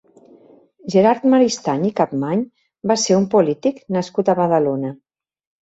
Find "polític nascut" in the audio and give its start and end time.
3.37-4.33